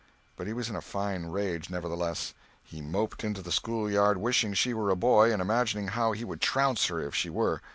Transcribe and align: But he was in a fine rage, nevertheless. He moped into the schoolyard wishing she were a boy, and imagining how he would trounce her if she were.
But 0.35 0.47
he 0.47 0.53
was 0.53 0.67
in 0.67 0.75
a 0.75 0.81
fine 0.81 1.25
rage, 1.27 1.69
nevertheless. 1.69 2.33
He 2.63 2.81
moped 2.81 3.23
into 3.23 3.43
the 3.43 3.51
schoolyard 3.51 4.17
wishing 4.17 4.55
she 4.55 4.73
were 4.73 4.89
a 4.89 4.95
boy, 4.95 5.31
and 5.31 5.39
imagining 5.43 5.89
how 5.89 6.11
he 6.13 6.25
would 6.25 6.41
trounce 6.41 6.87
her 6.87 6.99
if 6.99 7.13
she 7.13 7.29
were. 7.29 7.61